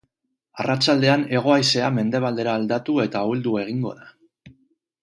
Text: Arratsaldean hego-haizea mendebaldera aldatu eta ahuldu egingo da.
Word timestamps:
Arratsaldean 0.61 1.25
hego-haizea 1.39 1.91
mendebaldera 1.99 2.57
aldatu 2.63 2.97
eta 3.07 3.23
ahuldu 3.25 3.57
egingo 3.67 3.97
da. 4.03 4.13